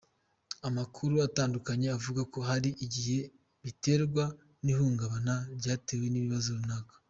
Amakuru 0.67 1.13
atandukanye 1.27 1.87
avuga 1.97 2.21
ko 2.33 2.39
hari 2.49 2.69
n’igihe 2.77 3.19
biterwa 3.63 4.23
n’ihungabana 4.63 5.35
ryatewe 5.59 6.07
n’ikibazo 6.09 6.49
runaka. 6.59 6.93